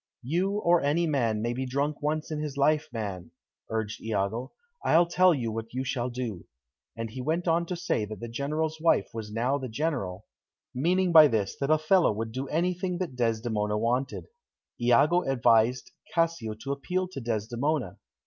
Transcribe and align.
"You 0.23 0.53
or 0.57 0.81
any 0.81 1.05
man 1.05 1.43
may 1.43 1.53
be 1.53 1.67
drunk 1.67 2.01
once 2.01 2.31
in 2.31 2.39
his 2.41 2.57
life, 2.57 2.87
man," 2.91 3.29
urged 3.69 4.01
Iago. 4.01 4.51
"I'll 4.83 5.05
tell 5.05 5.31
you 5.31 5.51
what 5.51 5.75
you 5.75 5.83
shall 5.83 6.09
do." 6.09 6.47
And 6.97 7.11
he 7.11 7.21
went 7.21 7.47
on 7.47 7.67
to 7.67 7.75
say 7.75 8.05
that 8.05 8.19
the 8.19 8.27
General's 8.27 8.81
wife 8.81 9.09
was 9.13 9.31
now 9.31 9.59
the 9.59 9.69
General, 9.69 10.25
meaning 10.73 11.11
by 11.11 11.27
this 11.27 11.55
that 11.59 11.69
Othello 11.69 12.11
would 12.13 12.31
do 12.31 12.47
anything 12.47 12.97
that 12.97 13.15
Desdemona 13.15 13.77
wanted. 13.77 14.25
Iago 14.81 15.21
advised 15.21 15.91
Cassio 16.15 16.55
to 16.55 16.71
appeal 16.71 17.07
to 17.07 17.21
Desdemona. 17.21 17.99